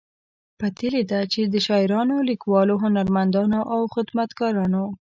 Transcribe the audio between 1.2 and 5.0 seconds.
چې د شاعرانو، لیکوالو، هنرمندانو او خدمتګارانو